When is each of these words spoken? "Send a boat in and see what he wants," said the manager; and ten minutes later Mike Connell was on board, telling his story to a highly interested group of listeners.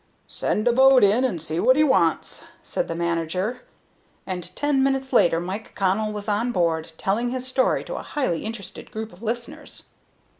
"Send 0.25 0.67
a 0.67 0.73
boat 0.73 1.03
in 1.03 1.23
and 1.23 1.39
see 1.39 1.59
what 1.59 1.75
he 1.75 1.83
wants," 1.83 2.43
said 2.63 2.87
the 2.87 2.95
manager; 2.95 3.61
and 4.25 4.55
ten 4.55 4.81
minutes 4.81 5.13
later 5.13 5.39
Mike 5.39 5.75
Connell 5.75 6.11
was 6.11 6.27
on 6.27 6.51
board, 6.51 6.93
telling 6.97 7.29
his 7.29 7.45
story 7.47 7.83
to 7.83 7.93
a 7.97 8.01
highly 8.01 8.43
interested 8.43 8.89
group 8.89 9.13
of 9.13 9.21
listeners. 9.21 9.89